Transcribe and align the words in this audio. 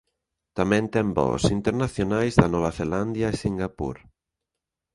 Tamén 0.57 0.83
ten 0.93 1.07
voos 1.17 1.43
internacionais 1.57 2.35
a 2.45 2.47
Nova 2.53 2.71
Zelandia 2.79 3.27
e 3.33 3.39
Singapur. 3.43 3.95